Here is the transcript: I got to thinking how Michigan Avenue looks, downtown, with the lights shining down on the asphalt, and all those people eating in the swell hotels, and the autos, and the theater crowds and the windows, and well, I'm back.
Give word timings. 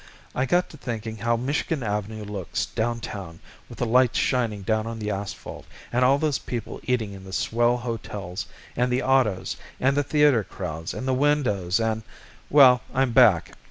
I 0.33 0.47
got 0.47 0.67
to 0.71 0.77
thinking 0.77 1.17
how 1.17 1.37
Michigan 1.37 1.83
Avenue 1.83 2.23
looks, 2.25 2.65
downtown, 2.65 3.39
with 3.69 3.77
the 3.77 3.85
lights 3.85 4.17
shining 4.17 4.63
down 4.63 4.87
on 4.87 4.97
the 4.97 5.11
asphalt, 5.11 5.67
and 5.93 6.03
all 6.03 6.17
those 6.17 6.39
people 6.39 6.79
eating 6.85 7.13
in 7.13 7.23
the 7.23 7.31
swell 7.31 7.77
hotels, 7.77 8.47
and 8.75 8.91
the 8.91 9.03
autos, 9.03 9.57
and 9.79 9.95
the 9.95 10.01
theater 10.01 10.43
crowds 10.43 10.95
and 10.95 11.07
the 11.07 11.13
windows, 11.13 11.79
and 11.79 12.01
well, 12.49 12.81
I'm 12.95 13.11
back. 13.11 13.55